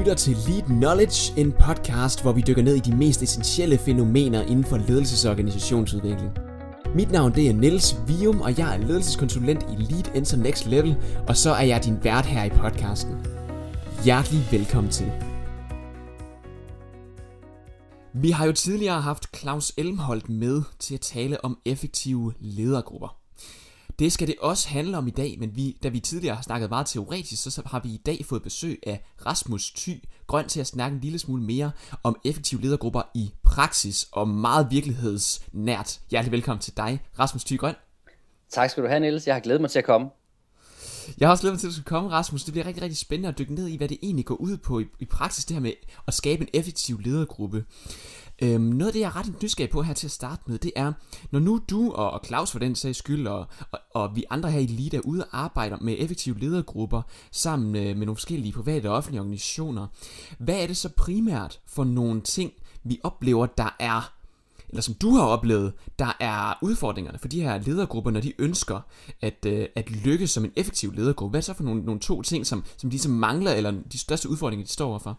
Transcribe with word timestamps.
lytter 0.00 0.14
til 0.14 0.36
Lead 0.48 0.62
Knowledge, 0.62 1.40
en 1.40 1.52
podcast, 1.52 2.22
hvor 2.22 2.32
vi 2.32 2.40
dykker 2.40 2.62
ned 2.62 2.76
i 2.76 2.78
de 2.78 2.96
mest 2.96 3.22
essentielle 3.22 3.78
fænomener 3.78 4.42
inden 4.42 4.64
for 4.64 4.76
ledelses- 4.76 5.26
og 5.26 5.30
organisationsudvikling. 5.30 6.30
Mit 6.94 7.10
navn 7.10 7.34
det 7.34 7.48
er 7.48 7.52
Niels 7.52 7.96
Vium, 8.06 8.40
og 8.40 8.58
jeg 8.58 8.74
er 8.74 8.78
ledelseskonsulent 8.78 9.62
i 9.62 9.82
Lead 9.82 10.16
Enter 10.16 10.36
Next 10.36 10.66
Level, 10.66 10.96
og 11.28 11.36
så 11.36 11.50
er 11.50 11.62
jeg 11.62 11.84
din 11.84 12.04
vært 12.04 12.26
her 12.26 12.44
i 12.44 12.48
podcasten. 12.48 13.14
Hjertelig 14.04 14.48
velkommen 14.50 14.92
til. 14.92 15.12
Vi 18.14 18.30
har 18.30 18.46
jo 18.46 18.52
tidligere 18.52 19.00
haft 19.00 19.36
Claus 19.36 19.72
Elmholdt 19.76 20.28
med 20.28 20.62
til 20.78 20.94
at 20.94 21.00
tale 21.00 21.44
om 21.44 21.58
effektive 21.64 22.32
ledergrupper. 22.40 23.16
Det 24.00 24.12
skal 24.12 24.26
det 24.26 24.34
også 24.40 24.68
handle 24.68 24.98
om 24.98 25.06
i 25.06 25.10
dag, 25.10 25.36
men 25.38 25.56
vi, 25.56 25.76
da 25.82 25.88
vi 25.88 26.00
tidligere 26.00 26.34
har 26.34 26.42
snakket 26.42 26.70
meget 26.70 26.86
teoretisk, 26.86 27.42
så 27.42 27.62
har 27.66 27.80
vi 27.80 27.88
i 27.88 28.00
dag 28.06 28.24
fået 28.24 28.42
besøg 28.42 28.80
af 28.86 29.04
Rasmus 29.26 29.72
Thy 29.72 30.04
Grøn 30.26 30.48
til 30.48 30.60
at 30.60 30.66
snakke 30.66 30.94
en 30.94 31.00
lille 31.00 31.18
smule 31.18 31.42
mere 31.42 31.70
om 32.02 32.16
effektive 32.24 32.60
ledergrupper 32.60 33.02
i 33.14 33.30
praksis 33.42 34.08
og 34.12 34.28
meget 34.28 34.66
virkelighedsnært. 34.70 36.00
Hjertelig 36.10 36.32
velkommen 36.32 36.60
til 36.60 36.76
dig, 36.76 37.00
Rasmus 37.18 37.44
Thy 37.44 37.58
Grøn. 37.58 37.74
Tak 38.50 38.70
skal 38.70 38.82
du 38.82 38.88
have, 38.88 39.00
Niels. 39.00 39.26
Jeg 39.26 39.34
har 39.34 39.40
glædet 39.40 39.60
mig 39.60 39.70
til 39.70 39.78
at 39.78 39.84
komme. 39.84 40.08
Jeg 41.18 41.28
har 41.28 41.30
også 41.30 41.42
glædet 41.42 41.54
mig 41.54 41.60
til, 41.60 41.66
at 41.66 41.70
du 41.70 41.74
skal 41.74 41.84
komme, 41.84 42.10
Rasmus. 42.10 42.44
Det 42.44 42.52
bliver 42.52 42.66
rigtig, 42.66 42.82
rigtig 42.82 42.98
spændende 42.98 43.28
at 43.28 43.38
dykke 43.38 43.54
ned 43.54 43.68
i, 43.68 43.76
hvad 43.76 43.88
det 43.88 43.98
egentlig 44.02 44.24
går 44.24 44.34
ud 44.34 44.56
på 44.56 44.80
i, 44.80 44.84
i 44.98 45.04
praksis, 45.04 45.44
det 45.44 45.54
her 45.54 45.60
med 45.60 45.72
at 46.06 46.14
skabe 46.14 46.42
en 46.42 46.48
effektiv 46.52 47.00
ledergruppe. 47.00 47.64
Øhm, 48.42 48.62
noget 48.62 48.86
af 48.86 48.92
det, 48.92 49.00
jeg 49.00 49.06
er 49.06 49.16
ret 49.16 49.42
nysgerrig 49.42 49.70
på 49.70 49.82
her 49.82 49.94
til 49.94 50.06
at 50.06 50.10
starte 50.10 50.42
med, 50.46 50.58
det 50.58 50.72
er, 50.76 50.92
når 51.30 51.40
nu 51.40 51.60
du 51.70 51.92
og, 51.92 52.10
og 52.10 52.20
Claus 52.26 52.50
for 52.50 52.58
den 52.58 52.74
sags 52.74 52.98
skyld, 52.98 53.26
og, 53.26 53.46
og, 53.72 53.80
og 53.94 54.16
vi 54.16 54.24
andre 54.30 54.50
her 54.50 54.60
i 54.60 54.64
Elite 54.64 54.96
er 54.96 55.00
ude 55.00 55.24
og 55.24 55.44
arbejder 55.44 55.76
med 55.80 55.96
effektive 55.98 56.38
ledergrupper 56.38 57.02
sammen 57.30 57.72
med, 57.72 57.94
med 57.94 58.06
nogle 58.06 58.16
forskellige 58.16 58.52
private 58.52 58.90
og 58.90 58.96
offentlige 58.96 59.20
organisationer, 59.20 59.86
hvad 60.38 60.62
er 60.62 60.66
det 60.66 60.76
så 60.76 60.88
primært 60.88 61.60
for 61.66 61.84
nogle 61.84 62.20
ting, 62.20 62.52
vi 62.84 63.00
oplever, 63.02 63.46
der 63.46 63.76
er 63.78 64.12
eller 64.68 64.82
som 64.82 64.94
du 64.94 65.10
har 65.10 65.24
oplevet, 65.24 65.72
der 65.98 66.16
er 66.20 66.58
udfordringerne 66.62 67.18
for 67.18 67.28
de 67.28 67.42
her 67.42 67.58
ledergrupper, 67.58 68.10
når 68.10 68.20
de 68.20 68.32
ønsker 68.38 68.80
at, 69.20 69.46
øh, 69.46 69.68
at 69.76 69.90
lykkes 69.90 70.30
som 70.30 70.44
en 70.44 70.52
effektiv 70.56 70.92
ledergruppe? 70.92 71.30
Hvad 71.30 71.40
er 71.40 71.42
så 71.42 71.54
for 71.54 71.64
nogle, 71.64 71.82
nogle 71.82 72.00
to 72.00 72.22
ting, 72.22 72.46
som, 72.46 72.64
som 72.76 72.90
de 72.90 72.92
ligesom 72.92 73.12
mangler, 73.12 73.52
eller 73.52 73.70
de 73.92 73.98
største 73.98 74.28
udfordringer, 74.28 74.66
de 74.66 74.72
står 74.72 74.88
overfor? 74.88 75.18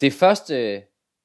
Det 0.00 0.12
første, 0.12 0.82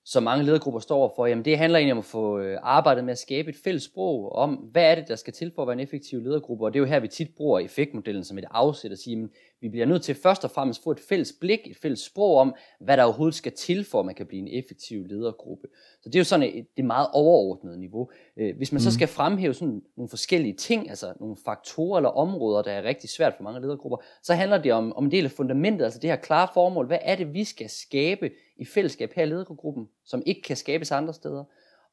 som 0.10 0.24
mange 0.24 0.46
ledergrupper 0.46 0.80
står 0.80 1.14
for, 1.16 1.26
jamen 1.26 1.46
det 1.46 1.58
handler 1.58 1.80
egentlig 1.80 1.92
om 1.92 1.98
at 1.98 2.06
få 2.06 2.40
øh, 2.40 2.60
arbejdet 2.64 3.04
med 3.04 3.12
at 3.12 3.18
skabe 3.18 3.50
et 3.50 3.56
fælles 3.64 3.84
sprog 3.84 4.32
om, 4.32 4.54
hvad 4.54 4.92
er 4.92 4.96
det, 4.96 5.08
der 5.08 5.16
skal 5.16 5.34
til 5.34 5.52
for 5.56 5.62
at 5.62 5.68
være 5.68 5.74
en 5.74 5.80
effektiv 5.80 6.22
ledergruppe, 6.22 6.66
og 6.66 6.74
det 6.74 6.80
er 6.80 6.82
jo 6.82 6.86
her, 6.86 7.00
vi 7.00 7.08
tit 7.08 7.30
bruger 7.38 7.60
effektmodellen 7.60 8.24
som 8.24 8.38
et 8.38 8.46
afsæt 8.52 8.92
at 8.92 9.00
sige, 9.00 9.16
jamen, 9.16 9.30
vi 9.62 9.70
bliver 9.70 9.86
nødt 9.86 10.02
til 10.02 10.16
først 10.16 10.44
og 10.44 10.52
fremmest 10.52 10.84
få 10.84 10.92
et 10.92 11.00
fælles 11.00 11.34
blik, 11.40 11.60
et 11.66 11.78
fælles 11.78 12.00
sprog 12.00 12.38
om, 12.38 12.56
hvad 12.80 12.98
der 12.98 13.04
overhovedet 13.04 13.36
skal 13.36 13.52
til 13.52 13.86
for, 13.86 14.00
at 14.00 14.06
man 14.06 14.16
kan 14.16 14.26
blive 14.26 14.42
en 14.42 14.64
effektiv 14.64 15.06
ledergruppe. 15.06 15.68
Så 16.02 16.10
det 16.10 16.16
er 16.16 16.20
jo 16.20 16.24
sådan 16.24 16.50
et, 16.56 16.66
det 16.78 16.86
meget 16.86 17.08
overordnede 17.14 17.80
niveau. 17.80 18.10
Øh, 18.38 18.58
hvis 18.58 18.72
man 18.72 18.82
så 18.82 18.90
mhm. 18.90 18.94
skal 18.94 19.08
fremhæve 19.08 19.54
sådan 19.54 19.82
nogle 19.98 20.10
forskellige 20.10 20.54
ting, 20.54 20.90
altså 20.90 21.14
nogle 21.20 21.36
faktorer 21.46 21.98
eller 21.98 22.10
områder, 22.10 22.62
der 22.62 22.72
er 22.72 22.84
rigtig 22.84 23.10
svært 23.10 23.34
for 23.38 23.44
mange 23.44 23.62
ledergrupper, 23.62 23.98
så 24.24 24.34
handler 24.34 24.58
det 24.58 24.74
om, 24.74 24.94
om 24.94 25.06
en 25.06 25.12
del 25.12 25.26
af 25.26 25.32
fundamentet, 25.32 25.86
altså 25.86 26.00
det 26.00 26.10
her 26.10 26.18
klare 26.18 26.48
formål. 26.54 26.88
Hvad 26.88 27.00
er 27.02 27.16
det, 27.16 27.34
vi 27.34 27.44
skal 27.44 27.70
skabe 27.70 28.30
i 28.60 28.66
fællesskab 28.66 29.14
her 29.16 29.24
i 29.24 29.26
ledergruppen, 29.26 29.88
som 30.06 30.24
ikke 30.26 30.42
kan 30.42 30.56
skabes 30.56 30.92
andre 30.92 31.14
steder? 31.14 31.44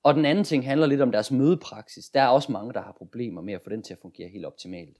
Og 0.03 0.15
den 0.15 0.25
anden 0.25 0.45
ting 0.45 0.67
handler 0.67 0.87
lidt 0.87 1.01
om 1.01 1.13
deres 1.13 1.31
mødepraksis. 1.31 2.09
Der 2.09 2.23
er 2.23 2.29
også 2.29 2.53
mange, 2.53 2.73
der 2.73 2.83
har 2.83 2.95
problemer 2.99 3.43
med 3.43 3.55
at 3.55 3.61
få 3.65 3.71
den 3.71 3.83
til 3.83 3.93
at 3.93 3.99
fungere 4.03 4.29
helt 4.29 4.45
optimalt. 4.45 4.97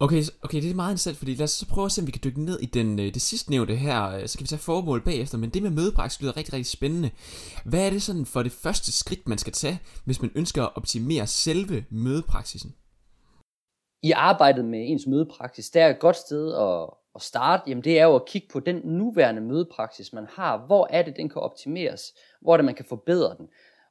Okay, 0.00 0.22
okay, 0.42 0.62
det 0.62 0.70
er 0.70 0.74
meget 0.74 0.92
interessant, 0.92 1.16
fordi 1.16 1.34
lad 1.34 1.44
os 1.44 1.50
så 1.50 1.68
prøve 1.68 1.84
at 1.84 1.92
se, 1.92 2.00
om 2.00 2.06
vi 2.06 2.12
kan 2.12 2.20
dykke 2.24 2.44
ned 2.44 2.60
i 2.60 2.66
den, 2.66 2.98
øh, 2.98 3.14
det 3.14 3.22
sidste 3.22 3.50
nævnte 3.50 3.76
her, 3.76 4.08
øh, 4.08 4.28
så 4.28 4.38
kan 4.38 4.44
vi 4.44 4.48
tage 4.48 4.58
formål 4.58 5.04
bagefter, 5.04 5.38
men 5.38 5.50
det 5.50 5.62
med 5.62 5.70
mødepraksis 5.70 6.20
lyder 6.20 6.36
rigtig, 6.36 6.54
rigtig 6.54 6.66
spændende. 6.66 7.10
Hvad 7.64 7.86
er 7.86 7.90
det 7.90 8.02
sådan 8.02 8.26
for 8.26 8.42
det 8.42 8.52
første 8.52 8.92
skridt, 8.92 9.28
man 9.28 9.38
skal 9.38 9.52
tage, 9.52 9.80
hvis 10.04 10.22
man 10.22 10.30
ønsker 10.34 10.62
at 10.62 10.76
optimere 10.76 11.26
selve 11.26 11.84
mødepraksisen? 11.90 12.74
I 14.02 14.10
arbejdet 14.10 14.64
med 14.64 14.80
ens 14.90 15.06
mødepraksis, 15.06 15.70
der 15.70 15.84
er 15.84 15.90
et 15.90 16.00
godt 16.00 16.16
sted 16.16 16.54
at, 16.54 16.90
at 17.14 17.22
starte, 17.22 17.62
jamen 17.66 17.84
det 17.84 18.00
er 18.00 18.04
jo 18.04 18.14
at 18.14 18.26
kigge 18.26 18.48
på 18.52 18.60
den 18.60 18.80
nuværende 18.84 19.40
mødepraksis, 19.40 20.12
man 20.12 20.26
har. 20.30 20.66
Hvor 20.66 20.88
er 20.90 21.02
det, 21.02 21.16
den 21.16 21.28
kan 21.28 21.42
optimeres? 21.42 22.14
Hvor 22.40 22.52
er 22.52 22.56
det, 22.56 22.64
man 22.64 22.74
kan 22.74 22.84
forbedre 22.84 23.36
den? 23.38 23.48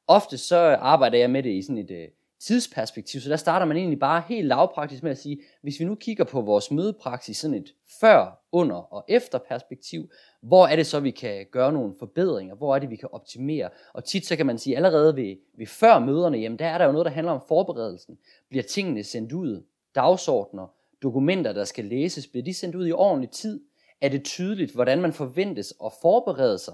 Ofte 0.08 0.38
så 0.38 0.58
arbejder 0.80 1.18
jeg 1.18 1.30
med 1.30 1.44
det 1.44 1.52
i 1.52 1.62
sådan 1.62 1.78
et, 1.78 1.92
øh, 1.92 2.08
tidsperspektiv. 2.42 3.22
Så 3.22 3.30
der 3.30 3.36
starter 3.36 3.66
man 3.66 3.78
egentlig 3.78 4.00
bare 4.00 4.24
helt 4.28 4.48
lavpraktisk 4.48 5.04
med 5.04 5.12
at 5.12 5.18
sige, 5.18 5.42
hvis 5.62 5.80
vi 5.80 5.86
nu 5.86 5.96
kigger 5.96 6.24
på 6.24 6.42
vores 6.42 6.72
mødepraksis 6.72 7.38
sådan 7.38 7.58
et 7.58 7.74
før, 8.00 8.42
under 8.52 8.94
og 8.94 9.06
efter 9.08 9.38
perspektiv, 9.38 10.10
hvor 10.42 10.68
er 10.68 10.76
det 10.76 10.88
så, 10.88 11.00
vi 11.00 11.12
kan 11.12 11.46
gøre 11.52 11.74
nogle 11.74 11.94
forbedringer? 12.00 12.56
Hvor 12.56 12.76
er 12.76 12.80
det, 12.80 12.90
vi 12.90 12.96
kan 12.96 13.10
optimere? 13.12 13.70
Og 13.94 14.04
tit 14.04 14.26
så 14.26 14.36
kan 14.36 14.46
man 14.46 14.58
sige, 14.58 14.76
allerede 14.76 15.16
ved, 15.16 15.36
ved 15.58 15.68
før 15.68 16.00
møderne, 16.00 16.38
jamen 16.38 16.60
der 16.60 16.68
er 16.68 16.78
der 16.78 16.86
jo 16.86 16.92
noget, 16.92 17.06
der 17.06 17.12
handler 17.12 17.34
om 17.34 17.42
forberedelsen. 17.48 18.18
Bliver 18.50 18.64
tingene 18.64 19.04
sendt 19.04 19.32
ud? 19.32 19.64
Dagsordner? 19.96 20.68
Dokumenter, 21.04 21.54
der 21.54 21.64
skal 21.64 21.86
læses? 21.86 22.28
Bliver 22.28 22.44
de 22.44 22.54
sendt 22.54 22.76
ud 22.76 22.88
i 22.88 22.92
ordentlig 22.92 23.30
tid? 23.30 23.62
Er 24.02 24.10
det 24.10 24.24
tydeligt, 24.24 24.74
hvordan 24.74 25.02
man 25.02 25.14
forventes 25.14 25.74
at 25.86 25.92
forberede 26.02 26.58
sig 26.58 26.74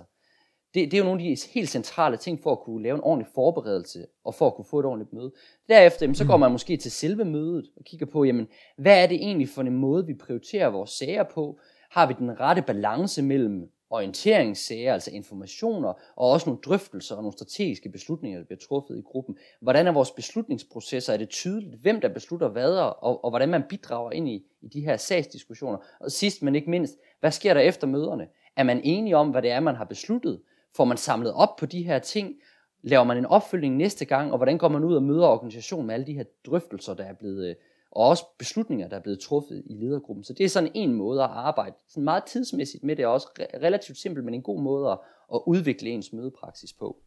det, 0.74 0.92
det 0.92 0.94
er 0.94 0.98
jo 0.98 1.04
nogle 1.04 1.22
af 1.24 1.36
de 1.36 1.50
helt 1.54 1.70
centrale 1.70 2.18
ting 2.18 2.40
for 2.44 2.52
at 2.52 2.60
kunne 2.60 2.84
lave 2.84 2.96
en 2.96 3.04
ordentlig 3.04 3.28
forberedelse 3.36 4.06
og 4.26 4.36
for 4.36 4.48
at 4.48 4.56
kunne 4.56 4.66
få 4.66 4.80
et 4.80 4.86
ordentligt 4.86 5.14
møde. 5.14 5.34
Derefter 5.70 6.06
jamen, 6.06 6.16
så 6.16 6.26
går 6.26 6.38
mm. 6.38 6.40
man 6.40 6.52
måske 6.52 6.78
til 6.78 6.92
selve 6.92 7.26
mødet 7.26 7.66
og 7.78 7.84
kigger 7.86 8.06
på, 8.06 8.24
jamen, 8.24 8.48
hvad 8.78 9.04
er 9.04 9.08
det 9.08 9.16
egentlig 9.16 9.50
for 9.50 9.62
en 9.62 9.78
måde, 9.78 10.06
vi 10.06 10.14
prioriterer 10.14 10.68
vores 10.68 10.90
sager 10.90 11.24
på? 11.24 11.60
Har 11.92 12.08
vi 12.08 12.16
den 12.20 12.40
rette 12.40 12.62
balance 12.62 13.24
mellem 13.24 13.72
orienteringssager, 13.90 14.94
altså 14.94 15.12
informationer, 15.12 15.94
og 16.16 16.32
også 16.32 16.50
nogle 16.50 16.62
drøftelser 16.66 17.16
og 17.16 17.22
nogle 17.22 17.34
strategiske 17.34 17.90
beslutninger, 17.90 18.40
der 18.40 18.46
bliver 18.46 18.60
truffet 18.60 18.98
i 18.98 19.02
gruppen. 19.02 19.38
Hvordan 19.62 19.88
er 19.88 19.92
vores 19.92 20.12
beslutningsprocesser? 20.12 21.14
Er 21.14 21.18
det 21.18 21.30
tydeligt, 21.30 21.82
hvem 21.82 22.02
der 22.02 22.10
beslutter 22.10 22.48
hvad, 22.48 22.78
og, 22.78 23.24
og 23.24 23.30
hvordan 23.30 23.50
man 23.50 23.64
bidrager 23.70 24.12
ind 24.12 24.30
i, 24.30 24.46
i 24.62 24.68
de 24.68 24.82
her 24.82 24.98
sagsdiskussioner? 24.98 25.78
Og 26.00 26.12
sidst, 26.12 26.42
men 26.42 26.56
ikke 26.56 26.70
mindst, 26.70 26.98
hvad 27.20 27.32
sker 27.32 27.54
der 27.54 27.62
efter 27.62 27.88
møderne? 27.88 28.28
Er 28.56 28.64
man 28.64 28.82
enige 28.84 29.18
om, 29.18 29.30
hvad 29.30 29.42
det 29.42 29.52
er, 29.52 29.60
man 29.60 29.76
har 29.76 29.86
besluttet? 29.86 30.42
Får 30.76 30.86
man 30.86 30.98
samlet 30.98 31.34
op 31.34 31.56
på 31.56 31.66
de 31.66 31.84
her 31.84 32.00
ting? 32.00 32.36
Laver 32.82 33.04
man 33.04 33.18
en 33.18 33.26
opfølgning 33.26 33.76
næste 33.76 34.06
gang? 34.06 34.32
Og 34.32 34.38
hvordan 34.38 34.58
går 34.58 34.68
man 34.68 34.84
ud 34.84 34.96
og 34.96 35.04
møder 35.04 35.28
organisationen 35.28 35.88
med 35.88 35.94
alle 35.94 36.06
de 36.06 36.14
her 36.14 36.24
drøftelser, 36.46 36.94
der 36.94 37.04
er 37.04 37.14
blevet, 37.14 37.50
øh, 37.50 37.56
og 37.98 38.08
også 38.08 38.24
beslutninger, 38.40 38.88
der 38.88 38.96
er 38.96 39.02
blevet 39.02 39.20
truffet 39.20 39.64
i 39.66 39.74
ledergruppen. 39.74 40.24
Så 40.24 40.34
det 40.34 40.44
er 40.44 40.50
sådan 40.50 40.72
en 40.76 40.94
måde 40.94 41.24
at 41.24 41.30
arbejde 41.30 41.76
sådan 41.90 42.04
meget 42.04 42.24
tidsmæssigt 42.24 42.84
med 42.84 42.96
det, 42.96 43.06
og 43.06 43.14
også 43.14 43.28
relativt 43.64 43.98
simpelt, 43.98 44.26
men 44.26 44.34
en 44.34 44.42
god 44.42 44.62
måde 44.62 44.92
at, 44.92 44.98
at 45.34 45.42
udvikle 45.48 45.90
ens 45.90 46.14
mødepraksis 46.14 46.74
på. 46.74 46.98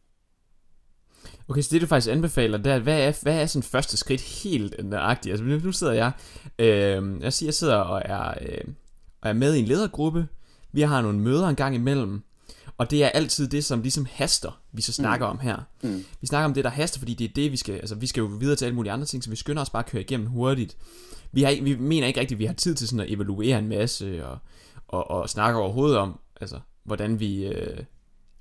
Okay, 1.49 1.61
så 1.61 1.69
det 1.71 1.81
du 1.81 1.87
faktisk 1.87 2.11
anbefaler, 2.11 2.57
det 2.57 2.71
er, 2.71 2.79
hvad 2.79 3.07
er, 3.07 3.19
hvad 3.23 3.41
er 3.41 3.45
sådan 3.45 3.63
første 3.63 3.97
skridt 3.97 4.21
helt 4.43 4.85
nøjagtigt? 4.85 5.31
Altså 5.33 5.45
nu 5.45 5.71
sidder 5.71 5.93
jeg, 5.93 6.11
øh, 6.59 7.21
jeg 7.21 7.33
siger, 7.33 7.47
jeg 7.47 7.53
sidder 7.53 7.75
og 7.75 8.01
er, 8.05 8.33
øh, 8.41 8.73
og 9.21 9.29
er 9.29 9.33
med 9.33 9.55
i 9.55 9.59
en 9.59 9.65
ledergruppe, 9.65 10.27
vi 10.71 10.81
har 10.81 11.01
nogle 11.01 11.19
møder 11.19 11.47
en 11.47 11.55
gang 11.55 11.75
imellem, 11.75 12.21
og 12.81 12.91
det 12.91 13.03
er 13.03 13.09
altid 13.09 13.47
det, 13.47 13.65
som 13.65 13.81
ligesom 13.81 14.07
haster, 14.11 14.61
vi 14.71 14.81
så 14.81 14.93
snakker 14.93 15.25
mm. 15.25 15.31
om 15.31 15.39
her. 15.39 15.57
Mm. 15.83 16.05
Vi 16.21 16.27
snakker 16.27 16.45
om 16.45 16.53
det, 16.53 16.63
der 16.63 16.69
haster, 16.69 16.99
fordi 16.99 17.13
det 17.13 17.25
er 17.25 17.33
det, 17.35 17.51
vi 17.51 17.57
skal, 17.57 17.75
altså 17.75 17.95
vi 17.95 18.07
skal 18.07 18.21
jo 18.21 18.27
videre 18.27 18.55
til 18.55 18.65
alle 18.65 18.75
mulige 18.75 18.91
andre 18.91 19.05
ting, 19.05 19.23
så 19.23 19.29
vi 19.29 19.35
skynder 19.35 19.61
os 19.61 19.69
bare 19.69 19.83
at 19.83 19.89
køre 19.89 20.01
igennem 20.01 20.27
hurtigt. 20.27 20.77
Vi, 21.31 21.43
har, 21.43 21.63
vi 21.63 21.75
mener 21.75 22.07
ikke 22.07 22.19
rigtigt, 22.19 22.35
at 22.37 22.39
vi 22.39 22.45
har 22.45 22.53
tid 22.53 22.75
til 22.75 22.87
sådan 22.87 22.99
at 22.99 23.11
evaluere 23.11 23.59
en 23.59 23.67
masse, 23.67 24.25
og, 24.25 24.37
og, 24.87 25.11
og 25.11 25.29
snakke 25.29 25.59
overhovedet 25.59 25.97
om, 25.97 26.19
altså, 26.41 26.59
hvordan 26.83 27.19
vi, 27.19 27.45
øh, 27.45 27.83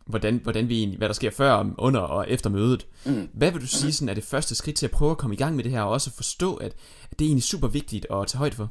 hvordan, 0.07 0.41
hvordan 0.43 0.69
vi 0.69 0.79
egentlig, 0.79 0.99
hvad 0.99 1.09
der 1.09 1.15
sker 1.15 1.31
før, 1.31 1.75
under 1.79 2.01
og 2.01 2.31
efter 2.31 2.51
mødet. 2.51 2.87
Mm. 3.07 3.29
Hvad 3.33 3.53
vil 3.53 3.61
du 3.61 3.67
sige 3.67 3.93
sådan, 3.93 4.09
er 4.09 4.15
det 4.15 4.25
første 4.25 4.55
skridt 4.55 4.77
til 4.77 4.87
at 4.87 4.93
prøve 4.93 5.11
at 5.11 5.19
komme 5.19 5.35
i 5.35 5.39
gang 5.39 5.57
med 5.57 5.65
det 5.65 5.73
her, 5.73 5.83
og 5.83 5.91
også 5.91 6.11
forstå, 6.11 6.55
at, 6.55 6.73
at 7.11 7.19
det 7.19 7.25
er 7.25 7.29
egentlig 7.29 7.45
super 7.45 7.69
vigtigt 7.69 8.07
at 8.11 8.27
tage 8.27 8.39
højde 8.39 8.57
for? 8.57 8.71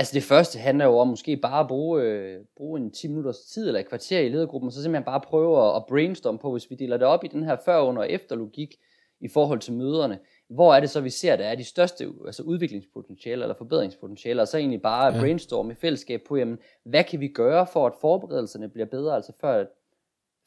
Altså 0.00 0.14
det 0.14 0.22
første 0.22 0.58
handler 0.58 0.84
jo 0.84 0.98
om 0.98 1.08
måske 1.08 1.36
bare 1.36 1.60
at 1.60 1.68
bruge, 1.68 2.02
øh, 2.02 2.40
bruge 2.56 2.80
en 2.80 2.90
10 2.90 3.08
minutters 3.08 3.40
tid 3.40 3.66
eller 3.66 3.80
et 3.80 3.88
kvarter 3.88 4.20
i 4.20 4.28
ledergruppen, 4.28 4.66
og 4.66 4.72
så 4.72 4.82
simpelthen 4.82 5.04
bare 5.04 5.20
prøve 5.20 5.76
at, 5.76 5.86
brainstorme 5.88 6.38
på, 6.38 6.52
hvis 6.52 6.70
vi 6.70 6.74
deler 6.74 6.96
det 6.96 7.06
op 7.06 7.24
i 7.24 7.28
den 7.28 7.42
her 7.42 7.56
før, 7.64 7.80
under 7.80 8.02
og 8.02 8.10
efter 8.10 8.36
logik 8.36 8.74
i 9.20 9.28
forhold 9.28 9.58
til 9.58 9.72
møderne. 9.72 10.18
Hvor 10.48 10.74
er 10.74 10.80
det 10.80 10.90
så, 10.90 11.00
vi 11.00 11.10
ser, 11.10 11.36
der 11.36 11.44
er 11.44 11.54
de 11.54 11.64
største 11.64 12.12
altså 12.26 12.42
udviklingspotentialer 12.42 13.42
eller 13.42 13.54
forbedringspotentialer, 13.54 14.42
og 14.42 14.48
så 14.48 14.58
egentlig 14.58 14.82
bare 14.82 15.14
ja. 15.14 15.20
brainstorme 15.20 15.72
i 15.72 15.76
fællesskab 15.76 16.22
på, 16.28 16.36
jamen, 16.36 16.58
hvad 16.84 17.04
kan 17.04 17.20
vi 17.20 17.28
gøre 17.28 17.66
for, 17.72 17.86
at 17.86 17.92
forberedelserne 18.00 18.68
bliver 18.68 18.86
bedre, 18.86 19.14
altså 19.14 19.32
før, 19.40 19.64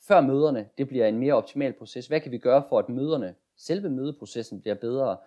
før 0.08 0.22
møderne, 0.22 0.68
det 0.78 0.88
bliver 0.88 1.08
en 1.08 1.18
mere 1.18 1.34
optimal 1.34 1.74
proces. 1.74 2.08
Hvad 2.08 2.20
kan 2.20 2.32
vi 2.32 2.38
gøre 2.38 2.64
for, 2.70 2.80
at 2.80 2.90
møderne, 2.90 3.36
selve 3.58 3.90
mødeprocessen 3.90 4.62
bliver 4.62 4.76
bedre? 4.76 5.18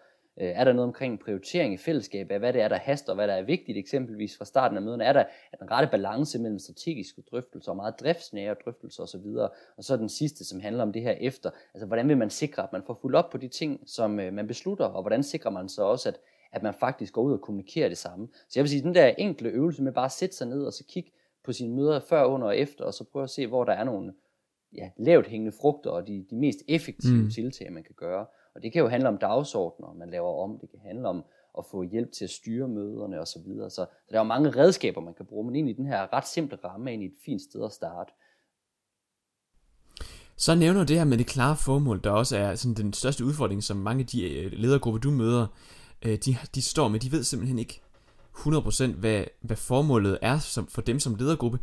Øh, 0.41 0.49
er 0.49 0.65
der 0.65 0.73
noget 0.73 0.87
omkring 0.87 1.21
prioritering 1.21 1.75
i 1.75 1.77
fællesskab 1.77 2.31
af, 2.31 2.39
hvad 2.39 2.53
det 2.53 2.63
er, 2.63 2.69
der 2.69 2.77
haster, 2.77 3.13
og 3.13 3.15
hvad 3.15 3.29
der 3.29 3.35
er 3.35 3.43
vigtigt, 3.43 3.79
eksempelvis 3.79 4.39
fra 4.39 4.45
starten 4.45 4.77
af 4.77 4.83
møderne? 4.83 5.05
Er 5.05 5.13
der 5.13 5.25
er 5.53 5.57
den 5.57 5.71
rette 5.71 5.89
balance 5.91 6.39
mellem 6.39 6.59
strategiske 6.59 7.23
drøftelser 7.31 7.71
og 7.71 7.77
meget 7.77 8.01
driftsnære 8.01 8.55
drøftelser 8.65 9.03
osv.? 9.03 9.27
Og 9.77 9.85
så 9.85 9.97
den 9.97 10.09
sidste, 10.09 10.45
som 10.45 10.61
handler 10.61 10.83
om 10.83 10.93
det 10.93 11.03
her 11.03 11.13
efter. 11.13 11.51
Altså, 11.75 11.87
hvordan 11.87 12.09
vil 12.09 12.19
man 12.19 12.31
sikre, 12.31 12.63
at 12.63 12.73
man 12.73 12.83
får 12.87 12.99
fuldt 13.03 13.17
op 13.17 13.31
på 13.31 13.39
de 13.39 13.49
ting, 13.49 13.81
som 13.87 14.21
øh, 14.21 14.33
man 14.33 14.47
beslutter, 14.47 14.85
og 14.85 15.03
hvordan 15.03 15.23
sikrer 15.23 15.51
man 15.51 15.69
så 15.69 15.83
også, 15.83 16.09
at, 16.09 16.19
at 16.53 16.63
man 16.63 16.75
faktisk 16.75 17.13
går 17.13 17.23
ud 17.23 17.33
og 17.33 17.41
kommunikerer 17.41 17.89
det 17.89 17.99
samme? 17.99 18.29
Så 18.33 18.53
jeg 18.55 18.63
vil 18.63 18.71
sige, 18.71 18.83
den 18.83 18.95
der 18.95 19.07
enkle 19.07 19.49
øvelse 19.49 19.83
med 19.83 19.93
bare 19.93 20.05
at 20.05 20.13
sætte 20.13 20.37
sig 20.37 20.47
ned 20.47 20.65
og 20.65 20.73
så 20.73 20.85
kigge 20.89 21.13
på 21.45 21.53
sine 21.53 21.75
møder 21.75 22.01
før, 22.01 22.25
under 22.25 22.47
og 22.47 22.59
efter, 22.59 22.85
og 22.85 22.95
så 22.95 23.05
prøve 23.05 23.23
at 23.23 23.31
se, 23.31 23.47
hvor 23.47 23.65
der 23.65 23.73
er 23.73 23.85
nogle 23.85 24.13
ja, 24.77 24.91
lavt 24.97 25.27
hængende 25.27 25.57
frugter 25.61 25.91
og 25.91 26.07
de, 26.07 26.27
de 26.31 26.37
mest 26.37 26.59
effektive 26.69 27.23
mm. 27.23 27.31
tiltag, 27.31 27.73
man 27.73 27.83
kan 27.83 27.95
gøre. 27.95 28.27
Og 28.57 28.63
det 28.63 28.73
kan 28.73 28.83
jo 28.83 28.89
handle 28.89 29.09
om 29.09 29.19
dagsordner, 29.19 29.95
man 29.99 30.11
laver 30.11 30.43
om. 30.45 30.59
Det 30.61 30.71
kan 30.71 30.81
handle 30.81 31.09
om 31.09 31.25
at 31.59 31.65
få 31.71 31.83
hjælp 31.83 32.13
til 32.13 32.25
at 32.25 32.31
styre 32.31 32.69
møderne 32.69 33.21
osv. 33.21 33.27
Så, 33.27 33.41
videre. 33.47 33.71
så, 33.71 33.87
der 34.11 34.15
er 34.15 34.21
jo 34.21 34.25
mange 34.25 34.51
redskaber, 34.51 35.01
man 35.01 35.15
kan 35.15 35.27
bruge, 35.27 35.47
men 35.47 35.55
egentlig 35.55 35.77
den 35.77 35.87
her 35.87 36.13
ret 36.13 36.29
simple 36.29 36.59
ramme 36.65 36.91
er 36.91 36.93
egentlig 36.93 37.09
et 37.09 37.19
fint 37.25 37.43
sted 37.43 37.65
at 37.65 37.73
starte. 37.73 38.13
Så 40.37 40.55
nævner 40.55 40.81
du 40.81 40.87
det 40.87 40.97
her 40.97 41.05
med 41.05 41.19
det 41.19 41.27
klare 41.27 41.57
formål, 41.57 42.01
der 42.05 42.11
også 42.11 42.37
er 42.37 42.55
sådan 42.55 42.75
den 42.75 42.93
største 42.93 43.25
udfordring, 43.25 43.63
som 43.63 43.77
mange 43.77 44.01
af 44.01 44.07
de 44.07 44.31
øh, 44.31 44.53
ledergrupper, 44.53 45.01
du 45.01 45.11
møder, 45.11 45.47
øh, 46.03 46.19
de, 46.19 46.37
de 46.55 46.63
står 46.63 46.89
med. 46.89 47.01
De 47.01 47.13
ved 47.13 47.25
simpelthen 47.25 47.59
ikke 47.59 47.81
100% 48.37 48.87
hvad, 48.87 49.25
hvad 49.41 49.57
formålet 49.57 50.19
er 50.23 50.39
som, 50.39 50.67
for 50.67 50.83
dem 50.83 51.01
som 51.01 51.15
ledergruppe. 51.15 51.59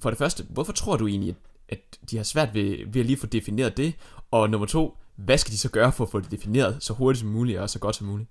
For 0.00 0.10
det 0.10 0.18
første, 0.18 0.44
hvorfor 0.50 0.72
tror 0.72 0.96
du 0.96 1.06
egentlig, 1.06 1.36
at, 1.68 1.78
at 2.02 2.10
de 2.10 2.16
har 2.16 2.24
svært 2.24 2.54
ved, 2.54 2.92
ved 2.92 3.00
at 3.00 3.06
lige 3.06 3.16
få 3.16 3.26
defineret 3.26 3.76
det? 3.76 3.94
Og 4.30 4.50
nummer 4.50 4.66
to, 4.66 4.96
hvad 5.16 5.38
skal 5.38 5.52
de 5.52 5.58
så 5.58 5.70
gøre 5.70 5.92
for 5.92 6.04
at 6.04 6.10
få 6.10 6.20
det 6.20 6.30
defineret 6.30 6.76
så 6.80 6.92
hurtigt 6.92 7.20
som 7.20 7.28
muligt 7.28 7.58
og 7.58 7.70
så 7.70 7.78
godt 7.78 7.96
som 7.96 8.06
muligt? 8.06 8.28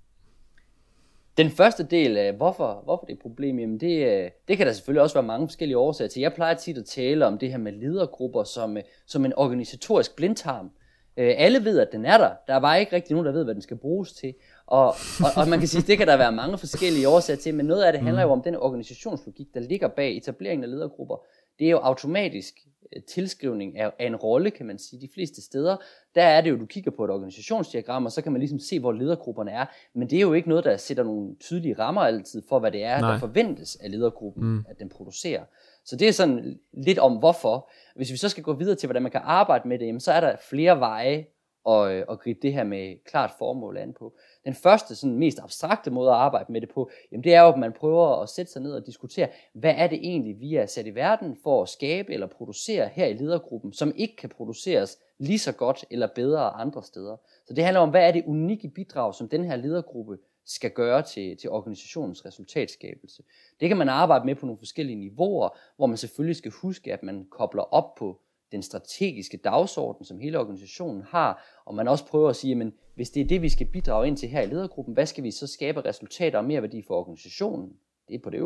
Den 1.36 1.50
første 1.50 1.82
del 1.82 2.16
af, 2.16 2.32
hvorfor, 2.32 2.80
hvorfor 2.84 3.04
det 3.04 3.12
er 3.12 3.16
et 3.16 3.22
problem, 3.22 3.58
jamen 3.58 3.80
det, 3.80 4.06
øh, 4.06 4.30
det 4.48 4.56
kan 4.56 4.66
der 4.66 4.72
selvfølgelig 4.72 5.02
også 5.02 5.14
være 5.14 5.26
mange 5.26 5.48
forskellige 5.48 5.78
årsager 5.78 6.08
til. 6.08 6.20
Jeg 6.20 6.34
plejer 6.34 6.54
tit 6.54 6.78
at 6.78 6.84
tale 6.84 7.26
om 7.26 7.38
det 7.38 7.50
her 7.50 7.58
med 7.58 7.72
ledergrupper 7.72 8.44
som, 8.44 8.76
øh, 8.76 8.82
som 9.06 9.24
en 9.24 9.32
organisatorisk 9.36 10.16
blindtarm. 10.16 10.70
Øh, 11.16 11.34
alle 11.36 11.64
ved, 11.64 11.78
at 11.78 11.88
den 11.92 12.04
er 12.04 12.18
der. 12.18 12.30
Der 12.46 12.54
er 12.54 12.60
bare 12.60 12.80
ikke 12.80 12.96
rigtig 12.96 13.12
nogen, 13.12 13.26
der 13.26 13.32
ved, 13.32 13.44
hvad 13.44 13.54
den 13.54 13.62
skal 13.62 13.76
bruges 13.76 14.12
til. 14.12 14.34
Og, 14.66 14.86
og, 14.86 15.30
og 15.36 15.48
man 15.48 15.58
kan 15.58 15.68
sige, 15.68 15.82
det 15.82 15.98
kan 15.98 16.06
der 16.06 16.16
være 16.16 16.32
mange 16.32 16.58
forskellige 16.58 17.08
årsager 17.08 17.36
til, 17.36 17.54
men 17.54 17.66
noget 17.66 17.82
af 17.82 17.92
det 17.92 18.02
handler 18.02 18.22
jo 18.22 18.30
om 18.30 18.42
den 18.42 18.56
organisationslogik, 18.56 19.46
der 19.54 19.60
ligger 19.60 19.88
bag 19.88 20.16
etableringen 20.16 20.64
af 20.64 20.70
ledergrupper. 20.70 21.16
Det 21.58 21.66
er 21.66 21.70
jo 21.70 21.78
automatisk 21.78 22.54
Øh, 22.96 23.02
tilskrivning 23.02 23.78
af, 23.78 23.92
af 23.98 24.06
en 24.06 24.16
rolle, 24.16 24.50
kan 24.50 24.66
man 24.66 24.78
sige. 24.78 25.00
De 25.00 25.08
fleste 25.14 25.42
steder, 25.42 25.76
der 26.14 26.22
er 26.22 26.40
det 26.40 26.50
jo, 26.50 26.56
du 26.56 26.66
kigger 26.66 26.90
på 26.90 27.04
et 27.04 27.10
organisationsdiagram, 27.10 28.04
og 28.04 28.12
så 28.12 28.22
kan 28.22 28.32
man 28.32 28.40
ligesom 28.40 28.58
se, 28.58 28.80
hvor 28.80 28.92
ledergrupperne 28.92 29.50
er. 29.50 29.66
Men 29.94 30.10
det 30.10 30.16
er 30.16 30.20
jo 30.20 30.32
ikke 30.32 30.48
noget, 30.48 30.64
der 30.64 30.76
sætter 30.76 31.04
nogle 31.04 31.36
tydelige 31.40 31.78
rammer 31.78 32.00
altid 32.00 32.42
for, 32.48 32.58
hvad 32.58 32.72
det 32.72 32.84
er, 32.84 33.00
Nej. 33.00 33.12
der 33.12 33.18
forventes 33.18 33.76
af 33.76 33.90
ledergruppen, 33.90 34.44
mm. 34.44 34.64
at 34.68 34.78
den 34.78 34.88
producerer. 34.88 35.44
Så 35.84 35.96
det 35.96 36.08
er 36.08 36.12
sådan 36.12 36.58
lidt 36.72 36.98
om 36.98 37.16
hvorfor. 37.16 37.70
Hvis 37.96 38.12
vi 38.12 38.16
så 38.16 38.28
skal 38.28 38.42
gå 38.42 38.52
videre 38.52 38.76
til, 38.76 38.86
hvordan 38.86 39.02
man 39.02 39.12
kan 39.12 39.20
arbejde 39.24 39.68
med 39.68 39.78
det, 39.78 39.86
jamen, 39.86 40.00
så 40.00 40.12
er 40.12 40.20
der 40.20 40.36
flere 40.50 40.80
veje 40.80 41.26
at, 41.68 41.90
øh, 41.90 42.04
at 42.10 42.20
gribe 42.20 42.38
det 42.42 42.52
her 42.52 42.64
med 42.64 43.04
klart 43.04 43.30
formål 43.38 43.76
an 43.76 43.94
på. 43.98 44.14
Den 44.44 44.54
første, 44.54 44.94
sådan 44.94 45.18
mest 45.18 45.38
abstrakte 45.42 45.90
måde 45.90 46.10
at 46.10 46.16
arbejde 46.16 46.52
med 46.52 46.60
det 46.60 46.68
på, 46.74 46.90
jamen 47.12 47.24
det 47.24 47.34
er 47.34 47.40
jo, 47.40 47.48
at 47.48 47.58
man 47.58 47.72
prøver 47.72 48.22
at 48.22 48.28
sætte 48.28 48.52
sig 48.52 48.62
ned 48.62 48.72
og 48.72 48.86
diskutere, 48.86 49.28
hvad 49.54 49.74
er 49.76 49.86
det 49.86 49.98
egentlig, 49.98 50.40
vi 50.40 50.54
er 50.54 50.66
sat 50.66 50.86
i 50.86 50.94
verden 50.94 51.36
for 51.42 51.62
at 51.62 51.68
skabe 51.68 52.12
eller 52.12 52.26
producere 52.26 52.88
her 52.88 53.06
i 53.06 53.12
ledergruppen, 53.12 53.72
som 53.72 53.92
ikke 53.96 54.16
kan 54.16 54.28
produceres 54.28 54.98
lige 55.18 55.38
så 55.38 55.52
godt 55.52 55.84
eller 55.90 56.08
bedre 56.14 56.50
andre 56.50 56.82
steder. 56.82 57.16
Så 57.46 57.54
det 57.54 57.64
handler 57.64 57.80
om, 57.80 57.90
hvad 57.90 58.08
er 58.08 58.12
det 58.12 58.24
unikke 58.26 58.68
bidrag, 58.68 59.14
som 59.14 59.28
den 59.28 59.44
her 59.44 59.56
ledergruppe 59.56 60.18
skal 60.46 60.70
gøre 60.70 61.02
til, 61.02 61.36
til 61.36 61.50
organisationens 61.50 62.26
resultatskabelse. 62.26 63.22
Det 63.60 63.68
kan 63.68 63.76
man 63.76 63.88
arbejde 63.88 64.26
med 64.26 64.34
på 64.34 64.46
nogle 64.46 64.58
forskellige 64.58 64.96
niveauer, 64.96 65.48
hvor 65.76 65.86
man 65.86 65.96
selvfølgelig 65.96 66.36
skal 66.36 66.50
huske, 66.50 66.92
at 66.92 67.02
man 67.02 67.26
kobler 67.30 67.62
op 67.62 67.94
på 67.94 68.20
den 68.52 68.62
strategiske 68.62 69.36
dagsorden, 69.36 70.04
som 70.04 70.18
hele 70.18 70.38
organisationen 70.38 71.02
har, 71.02 71.62
og 71.64 71.74
man 71.74 71.88
også 71.88 72.06
prøver 72.06 72.28
at 72.28 72.36
sige, 72.36 72.54
men 72.54 72.72
hvis 72.94 73.10
det 73.10 73.20
er 73.20 73.26
det, 73.26 73.42
vi 73.42 73.48
skal 73.48 73.66
bidrage 73.66 74.06
ind 74.06 74.16
til 74.16 74.28
her 74.28 74.42
i 74.42 74.46
ledergruppen, 74.46 74.94
hvad 74.94 75.06
skal 75.06 75.24
vi 75.24 75.30
så 75.30 75.46
skabe 75.46 75.84
resultater 75.84 76.38
og 76.38 76.44
mere 76.44 76.62
værdi 76.62 76.82
for 76.82 76.94
organisationen? 76.94 77.72
Det 78.08 78.14
er 78.14 78.18
på 78.24 78.30
det 78.30 78.38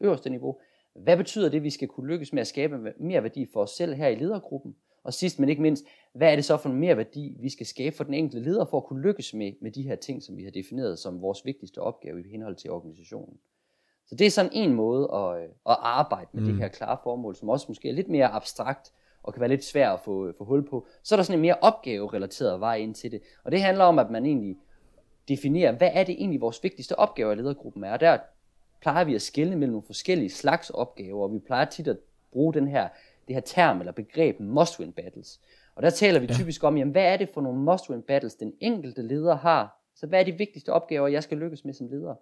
øverste 0.00 0.30
niveau. 0.30 0.58
Hvad 0.94 1.16
betyder 1.16 1.48
det, 1.48 1.62
vi 1.62 1.70
skal 1.70 1.88
kunne 1.88 2.08
lykkes 2.08 2.32
med 2.32 2.40
at 2.40 2.46
skabe 2.46 2.78
mere 3.00 3.22
værdi 3.22 3.46
for 3.52 3.62
os 3.62 3.70
selv 3.70 3.94
her 3.94 4.08
i 4.08 4.14
ledergruppen? 4.14 4.76
Og 5.04 5.14
sidst 5.14 5.38
men 5.38 5.48
ikke 5.48 5.62
mindst, 5.62 5.84
hvad 6.12 6.32
er 6.32 6.36
det 6.36 6.44
så 6.44 6.56
for 6.56 6.68
en 6.68 6.76
mere 6.76 6.96
værdi, 6.96 7.36
vi 7.40 7.48
skal 7.48 7.66
skabe 7.66 7.96
for 7.96 8.04
den 8.04 8.14
enkelte 8.14 8.50
leder 8.50 8.64
for 8.64 8.76
at 8.76 8.84
kunne 8.84 9.02
lykkes 9.02 9.34
med, 9.34 9.52
med 9.60 9.70
de 9.70 9.82
her 9.82 9.96
ting, 9.96 10.22
som 10.22 10.36
vi 10.36 10.44
har 10.44 10.50
defineret 10.50 10.98
som 10.98 11.22
vores 11.22 11.44
vigtigste 11.44 11.78
opgave 11.78 12.20
i 12.20 12.30
henhold 12.30 12.56
til 12.56 12.70
organisationen? 12.70 13.38
Så 14.06 14.14
det 14.14 14.26
er 14.26 14.30
sådan 14.30 14.52
en 14.54 14.74
måde 14.74 15.10
at, 15.14 15.42
at 15.42 15.76
arbejde 15.80 16.28
med 16.32 16.42
mm. 16.42 16.48
det 16.48 16.56
her 16.56 16.68
klare 16.68 16.98
formål, 17.02 17.36
som 17.36 17.48
også 17.48 17.66
måske 17.68 17.88
er 17.88 17.92
lidt 17.92 18.08
mere 18.08 18.26
abstrakt, 18.26 18.92
og 19.22 19.32
kan 19.32 19.40
være 19.40 19.48
lidt 19.48 19.64
svær 19.64 19.90
at 19.90 20.00
få, 20.00 20.32
få 20.38 20.44
hul 20.44 20.68
på. 20.68 20.86
Så 21.02 21.14
er 21.14 21.16
der 21.16 21.24
sådan 21.24 21.38
en 21.38 21.42
mere 21.42 21.56
opgaverelateret 21.60 22.60
vej 22.60 22.76
ind 22.76 22.94
til 22.94 23.10
det. 23.10 23.20
Og 23.44 23.52
det 23.52 23.62
handler 23.62 23.84
om, 23.84 23.98
at 23.98 24.10
man 24.10 24.26
egentlig 24.26 24.56
definerer, 25.28 25.72
hvad 25.72 25.90
er 25.92 26.04
det 26.04 26.14
egentlig 26.14 26.40
vores 26.40 26.62
vigtigste 26.62 26.98
opgaver 26.98 27.32
i 27.32 27.34
ledergruppen 27.34 27.84
er. 27.84 27.92
Og 27.92 28.00
der 28.00 28.18
plejer 28.80 29.04
vi 29.04 29.14
at 29.14 29.22
skelne 29.22 29.56
mellem 29.56 29.72
nogle 29.72 29.86
forskellige 29.86 30.30
slags 30.30 30.70
opgaver, 30.70 31.22
og 31.22 31.32
vi 31.32 31.38
plejer 31.38 31.64
tit 31.64 31.88
at 31.88 31.98
bruge 32.32 32.54
den 32.54 32.68
her, 32.68 32.88
det 33.28 33.36
her 33.36 33.40
term 33.40 33.78
eller 33.78 33.92
begreb 33.92 34.40
must-win 34.40 34.92
battles. 34.92 35.40
Og 35.74 35.82
der 35.82 35.90
taler 35.90 36.20
vi 36.20 36.26
ja. 36.26 36.34
typisk 36.34 36.64
om, 36.64 36.76
jamen, 36.76 36.92
hvad 36.92 37.04
er 37.04 37.16
det 37.16 37.28
for 37.28 37.40
nogle 37.40 37.72
must-win 37.72 38.00
battles, 38.06 38.34
den 38.34 38.52
enkelte 38.60 39.02
leder 39.02 39.36
har? 39.36 39.80
Så 39.94 40.06
hvad 40.06 40.20
er 40.20 40.24
de 40.24 40.32
vigtigste 40.32 40.72
opgaver, 40.72 41.08
jeg 41.08 41.22
skal 41.22 41.38
lykkes 41.38 41.64
med 41.64 41.74
som 41.74 41.88
leder? 41.88 42.14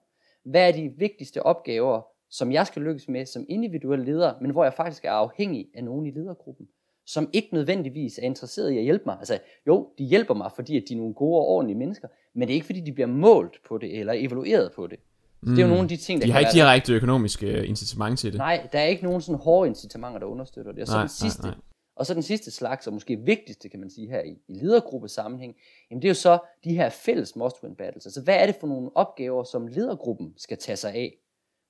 Hvad 0.44 0.68
er 0.68 0.72
de 0.72 0.92
vigtigste 0.96 1.42
opgaver, 1.42 2.02
som 2.30 2.52
jeg 2.52 2.66
skal 2.66 2.82
lykkes 2.82 3.08
med 3.08 3.26
som 3.26 3.46
individuel 3.48 3.98
leder, 3.98 4.34
men 4.40 4.50
hvor 4.50 4.64
jeg 4.64 4.74
faktisk 4.74 5.04
er 5.04 5.10
afhængig 5.10 5.68
af 5.74 5.84
nogen 5.84 6.06
i 6.06 6.10
ledergruppen? 6.10 6.68
som 7.06 7.30
ikke 7.32 7.48
nødvendigvis 7.52 8.18
er 8.18 8.22
interesseret 8.22 8.70
i 8.70 8.78
at 8.78 8.84
hjælpe 8.84 9.04
mig. 9.06 9.16
Altså, 9.18 9.38
jo, 9.66 9.88
de 9.98 10.04
hjælper 10.04 10.34
mig, 10.34 10.50
fordi 10.54 10.76
at 10.76 10.82
de 10.88 10.94
er 10.94 10.98
nogle 10.98 11.14
gode 11.14 11.40
og 11.40 11.46
ordentlige 11.48 11.78
mennesker, 11.78 12.08
men 12.34 12.48
det 12.48 12.54
er 12.54 12.54
ikke, 12.54 12.66
fordi 12.66 12.80
de 12.80 12.92
bliver 12.92 13.06
målt 13.06 13.60
på 13.68 13.78
det, 13.78 13.98
eller 13.98 14.12
evalueret 14.16 14.72
på 14.72 14.86
det. 14.86 14.98
Så 15.46 15.50
det 15.50 15.58
er 15.58 15.62
jo 15.62 15.66
mm. 15.66 15.70
nogle 15.70 15.82
af 15.82 15.88
de 15.88 15.96
ting, 15.96 16.20
der 16.20 16.26
De 16.26 16.32
har 16.32 16.40
ikke 16.40 16.52
direkte 16.52 16.92
økonomisk 16.92 17.42
øh, 17.42 17.68
incitament 17.68 18.18
til 18.18 18.32
det. 18.32 18.38
Nej, 18.38 18.68
der 18.72 18.78
er 18.78 18.84
ikke 18.84 19.04
nogen 19.04 19.20
sådan 19.20 19.38
hårde 19.38 19.68
incitamenter, 19.68 20.18
der 20.18 20.26
understøtter 20.26 20.72
det. 20.72 20.80
Og 20.80 20.86
så 20.86 20.92
nej, 20.92 21.02
den 21.02 21.08
sidste, 21.08 21.42
nej, 21.42 21.50
nej. 21.50 21.60
Og 21.96 22.06
så 22.06 22.14
den 22.14 22.22
sidste 22.22 22.50
slags, 22.50 22.86
og 22.86 22.92
måske 22.92 23.16
vigtigste, 23.16 23.68
kan 23.68 23.80
man 23.80 23.90
sige 23.90 24.08
her 24.08 24.20
i, 24.20 24.36
i 24.48 24.54
ledergruppe 24.54 25.08
sammenhæng, 25.08 25.54
jamen 25.90 26.02
det 26.02 26.08
er 26.08 26.10
jo 26.10 26.14
så 26.14 26.38
de 26.64 26.74
her 26.74 26.88
fælles 26.88 27.36
must-win 27.36 27.74
battles. 27.78 28.06
Altså 28.06 28.22
hvad 28.22 28.36
er 28.36 28.46
det 28.46 28.56
for 28.60 28.66
nogle 28.66 28.90
opgaver, 28.94 29.44
som 29.44 29.66
ledergruppen 29.66 30.34
skal 30.36 30.58
tage 30.58 30.76
sig 30.76 30.94
af? 30.94 31.14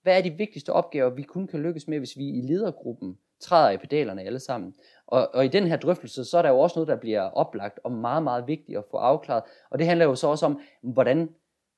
Hvad 0.03 0.19
er 0.19 0.23
de 0.23 0.31
vigtigste 0.31 0.73
opgaver, 0.73 1.11
vi 1.11 1.23
kun 1.23 1.47
kan 1.47 1.61
lykkes 1.61 1.89
med, 1.89 1.99
hvis 1.99 2.17
vi 2.17 2.29
i 2.29 2.41
ledergruppen 2.41 3.19
træder 3.41 3.71
i 3.71 3.77
pedalerne 3.77 4.23
alle 4.23 4.41
sammen? 4.41 4.75
Og, 5.07 5.35
og 5.35 5.45
i 5.45 5.49
den 5.49 5.67
her 5.67 5.77
drøftelse, 5.77 6.25
så 6.25 6.39
er 6.39 6.43
der 6.43 6.49
jo 6.49 6.59
også 6.59 6.79
noget, 6.79 6.89
der 6.89 6.97
bliver 6.97 7.23
oplagt 7.23 7.81
og 7.85 7.93
meget, 7.93 8.23
meget 8.23 8.47
vigtigt 8.47 8.79
at 8.79 8.85
få 8.91 8.97
afklaret. 8.97 9.43
Og 9.71 9.79
det 9.79 9.87
handler 9.87 10.05
jo 10.05 10.15
så 10.15 10.27
også 10.29 10.47
om, 10.47 10.61
hvordan, 10.83 11.29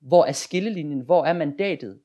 hvor 0.01 0.25
er 0.25 0.33
skillelinjen, 0.33 1.01
hvor 1.01 1.25
er 1.25 1.33
mandatet 1.33 2.01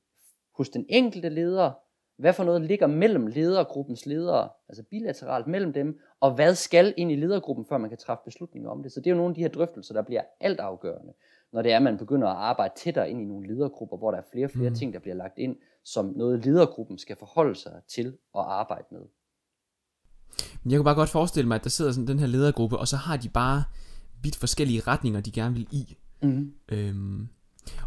hos 0.58 0.70
den 0.70 0.86
enkelte 0.90 1.30
leder, 1.30 1.72
hvad 2.18 2.34
for 2.34 2.44
noget 2.44 2.62
ligger 2.62 2.88
mellem 2.88 3.28
ledergruppens 3.28 4.06
ledere, 4.06 4.50
altså 4.70 4.84
bilateralt 4.84 5.48
mellem 5.48 5.74
dem, 5.74 6.00
og 6.20 6.36
hvad 6.36 6.56
skal 6.56 6.94
ind 6.98 7.12
i 7.12 7.16
ledergruppen, 7.16 7.66
før 7.70 7.78
man 7.78 7.90
kan 7.90 7.98
træffe 7.98 8.22
beslutninger 8.26 8.70
om 8.70 8.84
det. 8.84 8.92
Så 8.92 9.00
det 9.00 9.08
er 9.08 9.12
jo 9.12 9.18
nogle 9.18 9.32
af 9.32 9.36
de 9.36 9.42
her 9.42 9.50
drøftelser, 9.50 9.94
der 9.94 10.02
bliver 10.02 10.22
altafgørende, 10.40 11.14
når 11.54 11.62
det 11.62 11.72
er, 11.72 11.76
at 11.76 11.84
man 11.84 11.98
begynder 11.98 12.28
at 12.28 12.38
arbejde 12.38 12.74
tættere 12.78 13.10
ind 13.10 13.22
i 13.22 13.26
nogle 13.26 13.48
ledergrupper, 13.48 13.98
hvor 13.98 14.12
der 14.12 14.18
er 14.18 14.24
flere 14.32 14.46
og 14.46 14.52
flere 14.52 14.70
mm. 14.70 14.76
ting, 14.76 14.94
der 14.94 15.00
bliver 15.00 15.16
lagt 15.16 15.38
ind, 15.38 15.56
som 15.84 16.06
noget 16.06 16.46
ledergruppen 16.46 16.98
skal 16.98 17.16
forholde 17.20 17.56
sig 17.56 17.82
til 17.88 18.08
at 18.08 18.42
arbejde 18.42 18.86
med. 18.92 19.02
Men 20.64 20.72
jeg 20.72 20.78
kunne 20.78 20.84
bare 20.84 20.96
godt 20.96 21.10
forestille 21.10 21.48
mig, 21.48 21.56
at 21.56 21.64
der 21.64 21.70
sidder 21.70 21.92
sådan 21.92 22.08
den 22.08 22.20
her 22.20 22.28
ledergruppe, 22.28 22.78
og 22.78 22.88
så 22.88 22.96
har 22.96 23.18
de 23.18 23.30
bare 23.30 23.64
vidt 24.24 24.36
forskellige 24.36 24.80
retninger, 24.80 25.22
de 25.22 25.32
gerne 25.32 25.56
vil 25.56 25.68
i. 25.72 25.98
Mm. 26.22 26.54
Øhm, 26.72 27.28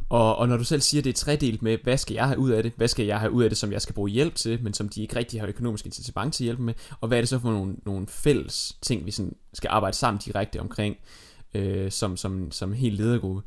og, 0.09 0.37
og 0.37 0.49
når 0.49 0.56
du 0.56 0.64
selv 0.64 0.80
siger, 0.80 1.00
at 1.00 1.04
det 1.04 1.11
er 1.11 1.14
tredelt 1.14 1.62
med, 1.62 1.78
hvad 1.83 1.97
skal 1.97 2.14
jeg 2.14 2.26
have 2.26 2.38
ud 2.38 2.50
af 2.50 2.62
det, 2.62 2.73
hvad 2.76 2.88
skal 2.88 3.06
jeg 3.06 3.21
have 3.21 3.33
ud 3.33 3.42
af 3.42 3.50
det, 3.50 3.59
som 3.59 3.73
jeg 3.73 3.83
skal 3.83 3.95
bruge 3.95 4.11
hjælp 4.11 4.35
til, 4.35 4.62
men 4.62 4.75
som 4.75 4.88
de 4.88 5.02
ikke 5.02 5.16
rigtig 5.16 5.40
har 5.40 5.49
økonomisk 5.49 5.87
incitament 5.87 6.35
til 6.35 6.45
at 6.45 6.47
hjælpe 6.47 6.62
med, 6.62 6.75
og 7.00 7.09
hvad 7.09 7.18
er 7.18 7.23
det 7.23 7.28
så 7.28 7.38
for 7.38 7.50
nogle, 7.50 7.75
nogle 7.87 8.06
fælles 8.06 8.76
ting, 8.83 9.06
vi 9.06 9.11
sådan 9.11 9.37
skal 9.52 9.68
arbejde 9.68 9.97
sammen 9.97 10.21
direkte 10.25 10.61
omkring, 10.61 10.97
øh, 11.54 11.90
som, 11.90 12.16
som, 12.16 12.52
som 12.52 12.73
helt 12.73 12.97
ledergruppe. 12.97 13.42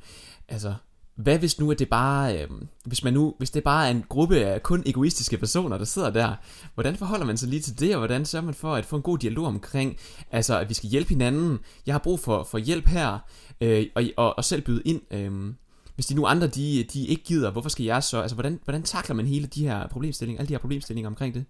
Altså, 0.48 0.74
hvad 1.15 1.39
hvis 1.39 1.59
nu, 1.59 1.71
at 1.71 1.79
det 1.79 1.89
bare, 1.89 2.41
øh, 2.41 2.48
hvis 2.86 3.03
man 3.03 3.13
nu, 3.13 3.36
hvis 3.38 3.51
det 3.51 3.63
bare 3.63 3.88
er 3.88 3.91
en 3.91 4.05
gruppe 4.09 4.39
af 4.39 4.63
kun 4.63 4.83
egoistiske 4.86 5.38
personer, 5.38 5.77
der 5.77 5.86
sidder 5.86 6.09
der, 6.09 6.36
hvordan 6.74 6.95
forholder 6.95 7.25
man 7.25 7.38
sig 7.38 7.50
lige 7.50 7.62
til 7.62 7.79
det, 7.79 7.95
og 7.95 8.00
hvordan 8.00 8.25
sørger 8.25 8.45
man 8.45 8.53
for 8.53 8.75
at 8.75 8.86
få 8.86 8.95
en 8.95 9.01
god 9.01 9.17
dialog 9.17 9.45
omkring, 9.45 9.98
altså 10.31 10.59
at 10.59 10.69
vi 10.69 10.74
skal 10.74 10.89
hjælpe 10.89 11.09
hinanden, 11.09 11.59
jeg 11.86 11.93
har 11.93 12.00
brug 12.00 12.19
for, 12.19 12.43
for 12.43 12.57
hjælp 12.57 12.88
her, 12.88 13.19
øh, 13.62 13.86
og, 13.95 14.03
og, 14.17 14.38
og 14.38 14.45
selv 14.45 14.62
byde 14.62 14.81
ind, 14.86 15.01
øh, 15.12 15.53
hvis 15.99 16.05
de 16.05 16.15
nu 16.15 16.25
andre, 16.25 16.47
de, 16.47 16.83
de 16.93 17.07
ikke 17.07 17.23
gider, 17.23 17.51
hvorfor 17.51 17.69
skal 17.69 17.85
jeg 17.85 18.03
så, 18.03 18.21
altså 18.21 18.35
hvordan, 18.35 18.59
hvordan 18.63 18.83
takler 18.83 19.15
man 19.15 19.25
hele 19.25 19.47
de 19.47 19.67
her 19.67 19.87
problemstillinger, 19.87 20.39
alle 20.39 20.47
de 20.47 20.53
her 20.53 20.59
problemstillinger 20.59 21.09
omkring 21.09 21.33
det? 21.33 21.45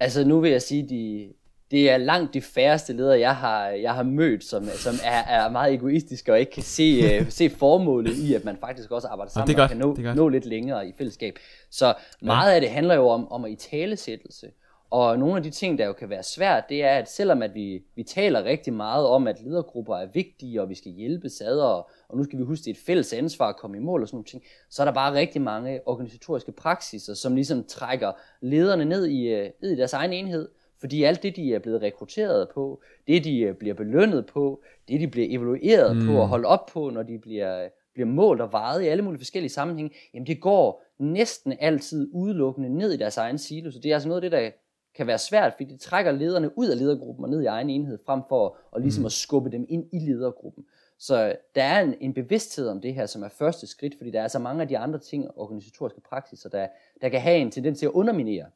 Altså 0.00 0.24
nu 0.24 0.40
vil 0.40 0.50
jeg 0.50 0.62
sige, 0.62 0.88
de, 0.88 1.28
det 1.70 1.90
er 1.90 1.96
langt 1.96 2.34
de 2.34 2.40
færreste 2.40 2.92
ledere, 2.92 3.20
jeg 3.20 3.36
har, 3.36 3.66
jeg 3.66 3.94
har 3.94 4.02
mødt, 4.02 4.44
som, 4.44 4.64
som 4.74 4.94
er, 5.04 5.22
er 5.22 5.50
meget 5.50 5.74
egoistiske 5.74 6.32
og 6.32 6.40
ikke 6.40 6.52
kan 6.52 6.62
se, 6.62 7.20
uh, 7.20 7.28
se 7.38 7.50
formålet 7.50 8.16
i, 8.16 8.34
at 8.34 8.44
man 8.44 8.56
faktisk 8.60 8.90
også 8.90 9.08
arbejder 9.08 9.32
sammen 9.32 9.60
og 9.60 9.68
kan 9.68 9.78
nå, 9.78 9.96
nå 10.14 10.28
lidt 10.28 10.46
længere 10.46 10.88
i 10.88 10.92
fællesskab. 10.98 11.34
Så 11.70 11.94
meget 12.22 12.50
ja. 12.50 12.54
af 12.54 12.60
det 12.60 12.70
handler 12.70 12.94
jo 12.94 13.08
om, 13.08 13.32
om 13.32 13.44
at 13.44 13.50
i 13.50 13.56
talesættelse 13.56 14.46
Og 14.92 15.18
nogle 15.18 15.36
af 15.36 15.42
de 15.42 15.50
ting, 15.50 15.78
der 15.78 15.86
jo 15.86 15.92
kan 15.92 16.10
være 16.10 16.22
svært, 16.22 16.64
det 16.68 16.84
er, 16.84 16.90
at 16.90 17.10
selvom 17.10 17.42
at 17.42 17.54
vi, 17.54 17.82
vi 17.96 18.02
taler 18.02 18.44
rigtig 18.44 18.72
meget 18.72 19.06
om, 19.06 19.26
at 19.26 19.42
ledergrupper 19.42 19.96
er 19.96 20.06
vigtige, 20.06 20.62
og 20.62 20.68
vi 20.68 20.74
skal 20.74 20.92
hjælpe 20.92 21.28
sad, 21.28 21.60
og, 21.60 21.90
og 22.08 22.16
nu 22.16 22.24
skal 22.24 22.38
vi 22.38 22.44
huske, 22.44 22.64
det 22.64 22.70
er 22.70 22.74
et 22.74 22.86
fælles 22.86 23.12
ansvar 23.12 23.48
at 23.48 23.56
komme 23.56 23.76
i 23.76 23.80
mål 23.80 24.02
og 24.02 24.08
sådan 24.08 24.16
nogle 24.16 24.24
ting, 24.24 24.42
så 24.70 24.82
er 24.82 24.84
der 24.84 24.92
bare 24.92 25.14
rigtig 25.14 25.42
mange 25.42 25.80
organisatoriske 25.86 26.52
praksiser, 26.52 27.14
som 27.14 27.34
ligesom 27.34 27.64
trækker 27.64 28.12
lederne 28.40 28.84
ned 28.84 29.06
i, 29.06 29.28
øh, 29.28 29.50
ned 29.62 29.70
i 29.70 29.76
deres 29.76 29.92
egen 29.92 30.12
enhed, 30.12 30.48
fordi 30.80 31.02
alt 31.02 31.22
det, 31.22 31.36
de 31.36 31.54
er 31.54 31.58
blevet 31.58 31.82
rekrutteret 31.82 32.48
på, 32.54 32.80
det 33.06 33.24
de 33.24 33.40
øh, 33.40 33.54
bliver 33.54 33.74
belønnet 33.74 34.26
på, 34.26 34.62
det 34.88 35.00
de 35.00 35.08
bliver 35.08 35.26
evalueret 35.30 35.96
mm. 35.96 36.06
på 36.06 36.12
og 36.12 36.28
holdt 36.28 36.46
op 36.46 36.66
på, 36.72 36.90
når 36.90 37.02
de 37.02 37.18
bliver, 37.18 37.68
bliver 37.94 38.06
målt 38.06 38.40
og 38.40 38.52
vejet 38.52 38.82
i 38.82 38.86
alle 38.86 39.04
mulige 39.04 39.20
forskellige 39.20 39.52
sammenhænge, 39.52 39.94
jamen 40.14 40.26
det 40.26 40.40
går 40.40 40.82
næsten 40.98 41.54
altid 41.60 42.10
udelukkende 42.12 42.78
ned 42.78 42.92
i 42.92 42.96
deres 42.96 43.16
egen 43.16 43.38
silo. 43.38 43.70
Så 43.70 43.78
det 43.78 43.90
er 43.90 43.94
altså 43.94 44.08
noget 44.08 44.24
af 44.24 44.30
det, 44.30 44.38
der 44.38 44.50
kan 44.94 45.06
være 45.06 45.18
svært, 45.18 45.52
fordi 45.52 45.72
det 45.72 45.80
trækker 45.80 46.12
lederne 46.12 46.58
ud 46.58 46.68
af 46.68 46.78
ledergruppen 46.78 47.24
og 47.24 47.30
ned 47.30 47.42
i 47.42 47.46
egen 47.46 47.70
enhed, 47.70 47.98
frem 48.06 48.20
for 48.28 48.56
at, 48.76 48.82
ligesom 48.82 49.02
mm. 49.02 49.06
at 49.06 49.12
skubbe 49.12 49.50
dem 49.50 49.66
ind 49.68 49.88
i 49.92 49.98
ledergruppen. 49.98 50.64
Så 50.98 51.36
der 51.54 51.62
er 51.62 51.80
en, 51.80 51.94
en 52.00 52.14
bevidsthed 52.14 52.68
om 52.68 52.80
det 52.80 52.94
her, 52.94 53.06
som 53.06 53.22
er 53.22 53.28
første 53.28 53.66
skridt, 53.66 53.94
fordi 53.96 54.10
der 54.10 54.20
er 54.20 54.28
så 54.28 54.38
mange 54.38 54.62
af 54.62 54.68
de 54.68 54.78
andre 54.78 54.98
ting, 54.98 55.30
organisatoriske 55.36 56.00
praksiser, 56.00 56.48
der, 56.48 56.68
der 57.00 57.08
kan 57.08 57.20
have 57.20 57.38
en 57.38 57.50
tendens 57.50 57.78
til 57.78 57.86
at 57.86 57.92
underminere 57.92 58.46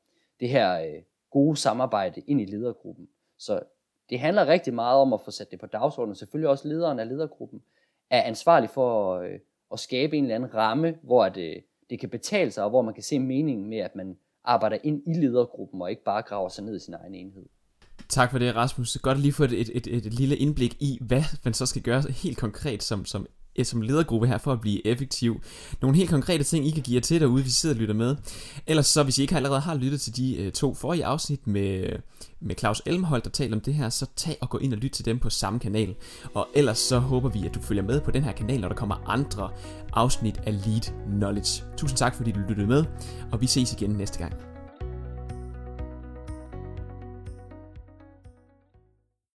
det 0.40 0.48
her 0.48 0.80
øh, 0.80 1.02
gode 1.30 1.56
samarbejde 1.56 2.22
ind 2.26 2.40
i 2.40 2.44
ledergruppen. 2.44 3.08
Så 3.38 3.60
det 4.10 4.20
handler 4.20 4.46
rigtig 4.46 4.74
meget 4.74 4.98
om 4.98 5.12
at 5.12 5.20
få 5.20 5.30
sat 5.30 5.50
det 5.50 5.60
på 5.60 5.66
dagsordenen. 5.66 6.14
Selvfølgelig 6.14 6.48
også 6.48 6.68
lederen 6.68 6.98
af 6.98 7.08
ledergruppen 7.08 7.62
er 8.10 8.22
ansvarlig 8.22 8.70
for 8.70 9.14
at, 9.14 9.30
øh, 9.30 9.38
at 9.72 9.78
skabe 9.78 10.16
en 10.16 10.24
eller 10.24 10.34
anden 10.34 10.54
ramme, 10.54 10.98
hvor 11.02 11.28
det, 11.28 11.64
det 11.90 12.00
kan 12.00 12.08
betale 12.08 12.50
sig, 12.50 12.64
og 12.64 12.70
hvor 12.70 12.82
man 12.82 12.94
kan 12.94 13.02
se 13.02 13.18
meningen 13.18 13.66
med, 13.66 13.78
at 13.78 13.96
man 13.96 14.18
arbejder 14.46 14.78
ind 14.84 15.02
i 15.06 15.12
ledergruppen, 15.12 15.82
og 15.82 15.90
ikke 15.90 16.04
bare 16.04 16.22
graver 16.22 16.48
sig 16.48 16.64
ned 16.64 16.76
i 16.76 16.80
sin 16.80 16.94
egen 16.94 17.14
enhed. 17.14 17.46
Tak 18.08 18.30
for 18.30 18.38
det, 18.38 18.56
Rasmus. 18.56 18.98
Godt 19.02 19.16
at 19.16 19.22
lige 19.22 19.32
få 19.32 19.44
et, 19.44 19.52
et, 19.52 19.70
et, 19.74 19.86
et 19.86 20.14
lille 20.14 20.36
indblik 20.36 20.76
i, 20.80 20.98
hvad 21.00 21.22
man 21.44 21.54
så 21.54 21.66
skal 21.66 21.82
gøre 21.82 22.02
helt 22.02 22.38
konkret 22.38 22.82
som, 22.82 23.04
som 23.04 23.26
Øh, 23.58 23.64
som 23.64 23.82
ledergruppe 23.82 24.26
her 24.26 24.38
for 24.38 24.52
at 24.52 24.60
blive 24.60 24.86
effektiv. 24.86 25.40
Nogle 25.82 25.96
helt 25.96 26.10
konkrete 26.10 26.44
ting, 26.44 26.66
I 26.66 26.70
kan 26.70 26.82
give 26.82 26.94
jer 26.94 27.00
til 27.00 27.20
derude, 27.20 27.42
hvis 27.42 27.52
I 27.52 27.56
sidder 27.56 27.74
og 27.74 27.80
lytter 27.80 27.94
med. 27.94 28.16
Ellers 28.66 28.86
så, 28.86 29.02
hvis 29.02 29.18
I 29.18 29.22
ikke 29.22 29.36
allerede 29.36 29.60
har 29.60 29.74
lyttet 29.74 30.00
til 30.00 30.16
de 30.16 30.36
øh, 30.36 30.52
to 30.52 30.74
forrige 30.74 31.04
afsnit 31.04 31.46
med, 31.46 31.88
med 32.40 32.54
Claus 32.58 32.82
Elmhold, 32.86 33.22
der 33.22 33.30
taler 33.30 33.56
om 33.56 33.60
det 33.60 33.74
her, 33.74 33.88
så 33.88 34.06
tag 34.16 34.36
og 34.40 34.50
gå 34.50 34.58
ind 34.58 34.72
og 34.72 34.78
lyt 34.78 34.90
til 34.90 35.04
dem 35.04 35.18
på 35.18 35.30
samme 35.30 35.58
kanal. 35.58 35.94
Og 36.34 36.48
ellers 36.54 36.78
så 36.78 36.98
håber 36.98 37.28
vi, 37.28 37.46
at 37.46 37.54
du 37.54 37.62
følger 37.62 37.82
med 37.82 38.00
på 38.00 38.10
den 38.10 38.22
her 38.22 38.32
kanal, 38.32 38.60
når 38.60 38.68
der 38.68 38.76
kommer 38.76 39.02
andre 39.06 39.50
afsnit 39.92 40.40
af 40.46 40.52
Lead 40.66 40.92
Knowledge. 41.06 41.64
Tusind 41.76 41.98
tak, 41.98 42.14
fordi 42.14 42.32
du 42.32 42.40
lyttede 42.48 42.66
med, 42.66 42.84
og 43.32 43.40
vi 43.40 43.46
ses 43.46 43.72
igen 43.72 43.90
næste 43.90 44.18
gang. 44.18 44.55